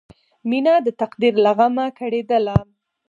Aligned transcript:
مینه 0.49 0.73
د 0.85 0.87
تقدیر 1.01 1.33
له 1.43 1.51
غمه 1.57 1.85
کړېدله 1.99 2.55